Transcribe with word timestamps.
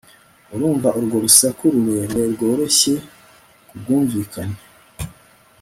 urumva 0.53 0.89
urwo 0.99 1.17
rusaku 1.23 1.63
rurerure, 1.73 2.23
rworoshye 2.33 2.93
nkubwumvikane 3.79 4.59